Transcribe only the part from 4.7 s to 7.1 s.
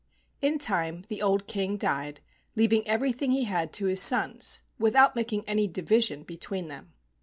without making any division between them.